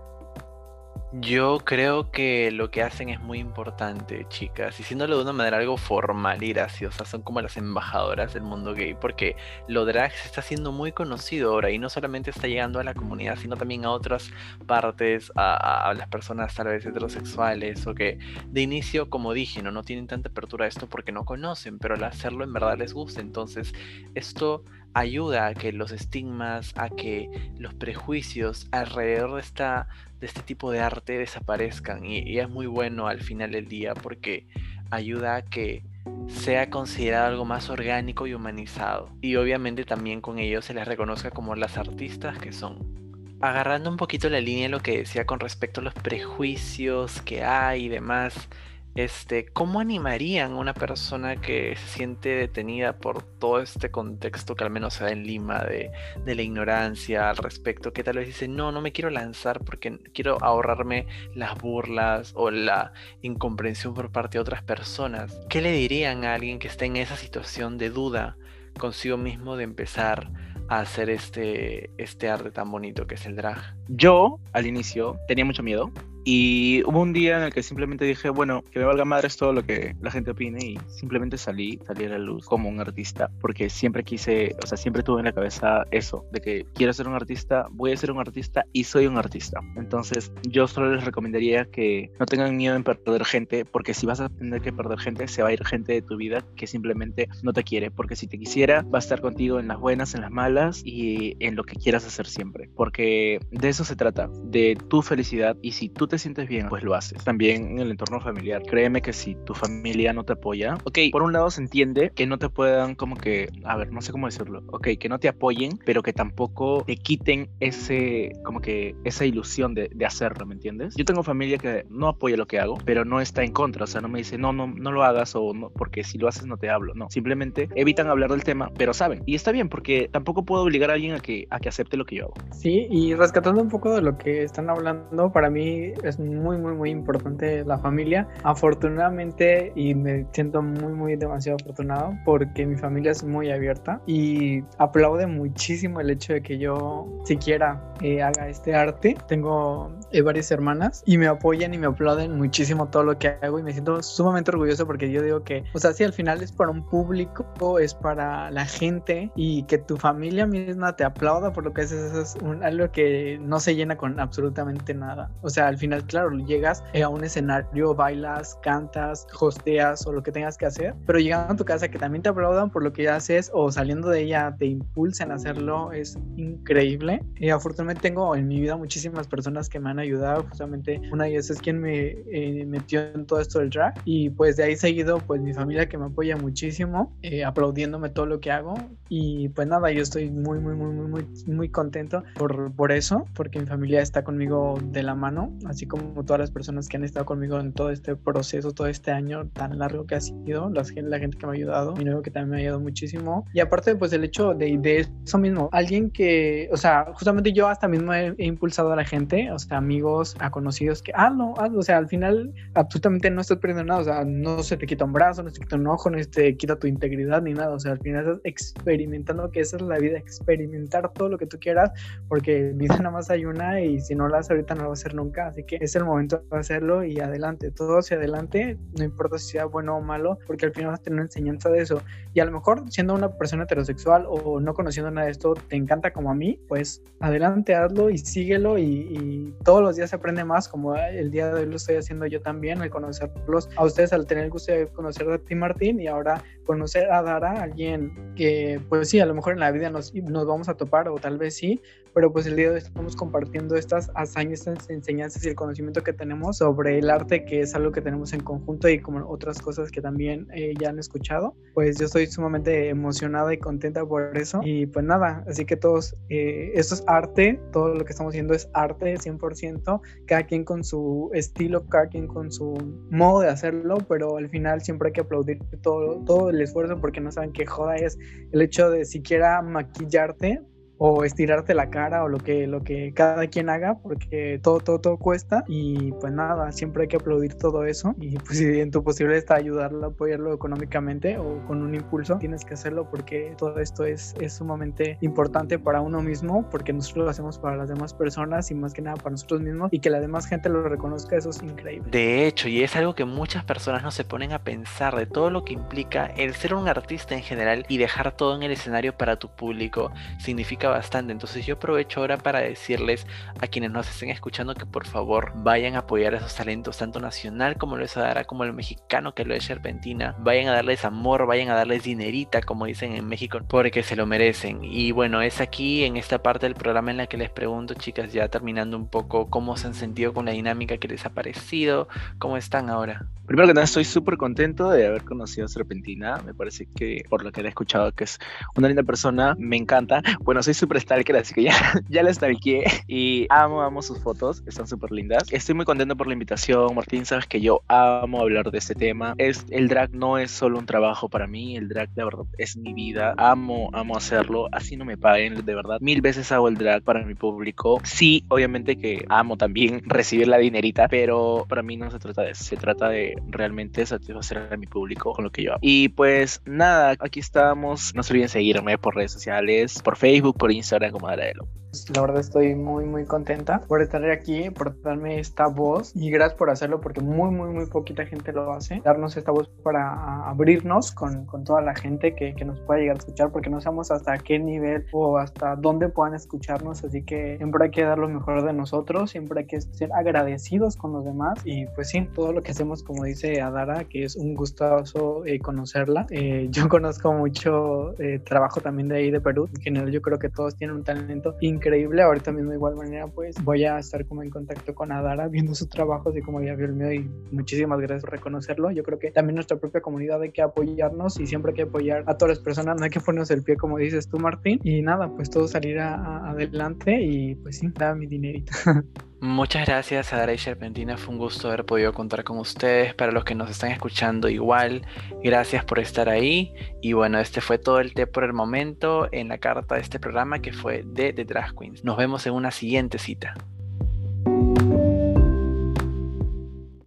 [1.12, 5.56] Yo creo que lo que hacen es muy importante, chicas, y siéndolo de una manera
[5.58, 9.38] algo formal y graciosa, son como las embajadoras del mundo gay, porque
[9.70, 12.93] lo drag se está haciendo muy conocido ahora y no solamente está llegando a la
[12.93, 14.32] comunidad, sino también a otras
[14.65, 19.72] partes, a, a las personas tal vez heterosexuales o que de inicio, como dije, no,
[19.72, 22.91] no tienen tanta apertura a esto porque no conocen, pero al hacerlo en verdad les
[22.93, 23.22] gusta.
[23.22, 23.74] Entonces,
[24.13, 29.88] esto ayuda a que los estigmas, a que los prejuicios alrededor de esta
[30.19, 33.93] de este tipo de arte desaparezcan y, y, es muy bueno al final del día
[33.93, 34.47] porque
[34.89, 35.84] ayuda a que
[36.28, 41.32] sea considerado algo más orgánico y humanizado y obviamente también con ello se les reconozca
[41.32, 42.97] como las artistas que son.
[43.39, 47.43] Agarrando un poquito la línea de lo que decía con respecto a los prejuicios que
[47.43, 48.50] hay y demás,
[48.97, 54.63] este, ¿cómo animarían a una persona que se siente detenida por todo este contexto que
[54.63, 55.91] al menos se da en Lima de,
[56.25, 57.93] de, la ignorancia al respecto?
[57.93, 61.05] Que tal vez dice, no, no me quiero lanzar porque quiero ahorrarme
[61.36, 65.39] las burlas o la incomprensión por parte de otras personas.
[65.47, 68.36] ¿Qué le dirían a alguien que está en esa situación de duda
[68.79, 70.31] consigo mismo de empezar
[70.69, 73.75] a hacer este, este arte tan bonito que es el drag?
[73.89, 75.91] Yo, al inicio, tenía mucho miedo
[76.29, 79.53] y hubo un día en el que simplemente dije, bueno, que me valga madres todo
[79.53, 83.31] lo que la gente opine y simplemente salí, salí a la luz como un artista,
[83.39, 87.07] porque siempre quise, o sea, siempre tuve en la cabeza eso, de que quiero ser
[87.07, 89.61] un artista, voy a ser un artista y soy un artista.
[89.77, 94.19] Entonces, yo solo les recomendaría que no tengan miedo en perder gente, porque si vas
[94.19, 97.29] a tener que perder gente, se va a ir gente de tu vida que simplemente
[97.41, 100.19] no te quiere, porque si te quisiera, va a estar contigo en las buenas, en
[100.19, 104.77] las malas y en lo que quieras hacer siempre, porque de eso se trata, de
[104.89, 107.23] tu felicidad y si tú te te sientes bien, pues lo haces.
[107.23, 108.63] También en el entorno familiar.
[108.63, 112.25] Créeme que si tu familia no te apoya, ok, por un lado se entiende que
[112.25, 115.27] no te puedan como que, a ver, no sé cómo decirlo, ok, que no te
[115.27, 120.56] apoyen, pero que tampoco te quiten ese, como que, esa ilusión de, de hacerlo, ¿me
[120.56, 120.95] entiendes?
[120.95, 123.88] Yo tengo familia que no apoya lo que hago, pero no está en contra, o
[123.88, 126.47] sea, no me dice, no, no, no lo hagas o no, porque si lo haces
[126.47, 130.10] no te hablo, no, simplemente evitan hablar del tema, pero saben, y está bien, porque
[130.12, 132.34] tampoco puedo obligar a alguien a que, a que acepte lo que yo hago.
[132.51, 136.74] Sí, y rescatando un poco de lo que están hablando, para mí es muy, muy,
[136.74, 138.28] muy importante la familia.
[138.43, 144.63] Afortunadamente, y me siento muy, muy demasiado afortunado porque mi familia es muy abierta y
[144.78, 149.17] aplaude muchísimo el hecho de que yo siquiera eh, haga este arte.
[149.28, 153.60] Tengo eh, varias hermanas y me apoyan y me aplauden muchísimo todo lo que hago
[153.60, 156.52] y me siento sumamente orgulloso porque yo digo que, o sea, si al final es
[156.52, 161.63] para un público, es para la gente y que tu familia misma te aplauda por
[161.63, 165.30] lo que haces, eso es un, algo que no se llena con absolutamente nada.
[165.41, 170.23] O sea, al final, claro, llegas eh, a un escenario, bailas, cantas, hosteas o lo
[170.23, 172.93] que tengas que hacer, pero llegando a tu casa que también te aplaudan por lo
[172.93, 177.21] que haces o saliendo de ella te impulsen a hacerlo es increíble.
[177.38, 181.32] Y afortunadamente tengo en mi vida muchísimas personas que me han ayudado, justamente una de
[181.32, 184.76] ellas es quien me eh, metió en todo esto del drag y pues de ahí
[184.76, 188.76] seguido pues mi familia que me apoya muchísimo, eh, aplaudiéndome todo lo que hago
[189.10, 193.60] y pues nada, yo estoy muy, muy, muy, muy, muy contento por, por eso, porque
[193.60, 197.25] mi familia está conmigo de la mano, así como todas las personas que han estado
[197.25, 201.19] conmigo en todo este proceso, todo este año tan largo que ha sido, la, la
[201.19, 203.45] gente que me ha ayudado, mi novio que también me ha ayudado muchísimo.
[203.53, 207.67] Y aparte, pues el hecho de, de eso mismo, alguien que, o sea, justamente yo
[207.67, 211.29] hasta mismo he, he, impulsado a la gente, o sea, amigos, a conocidos que, ah,
[211.29, 214.85] no, o sea, al final absolutamente no estás perdiendo nada, o sea, no se te
[214.85, 217.41] quita un brazo, no se te quita un ojo, no se te quita tu integridad
[217.41, 221.29] ni nada, o sea, al final estás experimentando que esa es la vida, experimentar todo
[221.29, 221.91] lo que tú quieras,
[222.27, 224.93] porque vida nada más hay una y si no la haces ahorita no lo va
[224.93, 228.77] a hacer nunca, así que es el momento de hacerlo y adelante, todo hacia adelante,
[228.97, 231.69] no importa si sea bueno o malo, porque al final vas a tener una enseñanza
[231.69, 232.01] de eso.
[232.34, 235.75] Y a lo mejor siendo una persona heterosexual o no conociendo nada de esto, te
[235.75, 240.15] encanta como a mí, pues adelante, hazlo y síguelo y, y todos los días se
[240.15, 243.84] aprende más, como el día de hoy lo estoy haciendo yo también, al conocerlos a
[243.84, 247.62] ustedes, al tener el gusto de conocer a ti Martín y ahora conocer a Dara,
[247.62, 251.10] alguien que pues sí, a lo mejor en la vida nos, nos vamos a topar
[251.10, 251.82] o tal vez sí,
[252.13, 256.02] pero pues el día de hoy estamos compartiendo estas hazañas, estas enseñanzas y el conocimiento
[256.02, 259.60] que tenemos sobre el arte, que es algo que tenemos en conjunto y como otras
[259.60, 264.38] cosas que también eh, ya han escuchado, pues yo estoy sumamente emocionada y contenta por
[264.38, 264.62] eso.
[264.63, 268.54] Y pues nada, así que todos, eh, esto es arte, todo lo que estamos haciendo
[268.54, 272.78] es arte 100%, cada quien con su estilo, cada quien con su
[273.10, 277.20] modo de hacerlo, pero al final siempre hay que aplaudir todo, todo el esfuerzo porque
[277.20, 278.17] no saben qué joda es
[278.52, 280.62] el hecho de siquiera maquillarte
[280.97, 284.99] o estirarte la cara o lo que, lo que cada quien haga, porque todo, todo,
[284.99, 288.91] todo cuesta y pues nada, siempre hay que aplaudir todo eso y pues si en
[288.91, 293.79] tu posible está ayudarlo, apoyarlo económicamente o con un impulso, tienes que hacerlo porque todo
[293.79, 298.13] esto es, es sumamente importante para uno mismo, porque nosotros lo hacemos para las demás
[298.13, 301.36] personas y más que nada para nosotros mismos y que la demás gente lo reconozca,
[301.36, 302.10] eso es increíble.
[302.12, 305.49] De hecho, y es algo que muchas personas no se ponen a pensar de todo
[305.49, 309.15] lo que implica el ser un artista en general y dejar todo en el escenario
[309.15, 311.32] para tu público, significa bastante.
[311.32, 313.26] Entonces yo aprovecho ahora para decirles
[313.60, 317.19] a quienes nos estén escuchando que por favor vayan a apoyar a esos talentos, tanto
[317.19, 320.36] nacional como lo es Adara, como el mexicano que lo es Argentina.
[320.39, 324.26] Vayan a darles amor, vayan a darles dinerita, como dicen en México, porque se lo
[324.26, 324.84] merecen.
[324.84, 328.34] Y bueno, es aquí en esta parte del programa en la que les pregunto, chicas,
[328.34, 332.08] ya terminando un poco, cómo se han sentido con la dinámica que les ha parecido,
[332.39, 333.28] cómo están ahora.
[333.47, 336.41] Primero que nada, estoy súper contento de haber conocido a Serpentina.
[336.45, 338.39] Me parece que, por lo que he escuchado, que es
[338.76, 339.56] una linda persona.
[339.58, 340.21] Me encanta.
[340.41, 341.73] Bueno, soy súper stalker, así que ya,
[342.09, 342.83] ya la stalkeé.
[343.07, 344.63] Y amo, amo sus fotos.
[344.65, 345.43] Están súper lindas.
[345.51, 346.95] Estoy muy contento por la invitación.
[346.95, 349.33] Martín, sabes que yo amo hablar de este tema.
[349.37, 351.75] Es, el drag no es solo un trabajo para mí.
[351.75, 353.33] El drag, de verdad, es mi vida.
[353.37, 354.67] Amo, amo hacerlo.
[354.71, 355.97] Así no me paguen, de verdad.
[356.01, 357.99] Mil veces hago el drag para mi público.
[358.03, 362.51] Sí, obviamente que amo también recibir la dinerita, pero para mí no se trata de
[362.51, 362.63] eso.
[362.63, 365.79] Se trata de realmente satisfacer a mi público con lo que yo hago.
[365.81, 368.13] Y pues nada, aquí estamos.
[368.15, 371.67] No se olviden seguirme por redes sociales, por Facebook, por Instagram como Aradelo.
[372.13, 376.58] La verdad estoy muy muy contenta por estar aquí, por darme esta voz y gracias
[376.58, 379.02] por hacerlo porque muy muy muy poquita gente lo hace.
[379.04, 383.15] Darnos esta voz para abrirnos con, con toda la gente que, que, nos pueda llegar
[383.15, 387.04] a escuchar porque no sabemos hasta qué nivel o hasta dónde puedan escucharnos.
[387.04, 390.97] Así que siempre hay que dar lo mejor de nosotros, siempre hay que ser agradecidos
[390.97, 394.36] con los demás y pues sí, todo lo que hacemos como dice Adara, que es
[394.36, 396.28] un gustoso eh, conocerla.
[396.30, 399.69] Eh, yo conozco mucho eh, trabajo también de ahí de Perú.
[399.73, 402.21] En general yo creo que todos tienen un talento increíble increíble.
[402.21, 405.73] Ahorita mismo, de igual manera, pues voy a estar como en contacto con Adara viendo
[405.73, 407.13] su trabajo, así como ya vio el mío.
[407.13, 408.91] Y muchísimas gracias por reconocerlo.
[408.91, 412.23] Yo creo que también nuestra propia comunidad hay que apoyarnos y siempre hay que apoyar
[412.28, 412.97] a todas las personas.
[412.97, 414.80] No hay que ponernos el pie, como dices tú, Martín.
[414.84, 418.73] Y nada, pues todo salir adelante y pues sí, da mi dinerito.
[419.39, 423.13] Muchas gracias a y Serpentina, fue un gusto haber podido contar con ustedes.
[423.13, 425.05] Para los que nos están escuchando igual,
[425.43, 426.73] gracias por estar ahí.
[427.03, 430.19] Y bueno, este fue todo el té por el momento en la carta de este
[430.19, 432.03] programa que fue de The Drag Queens.
[432.03, 433.53] Nos vemos en una siguiente cita.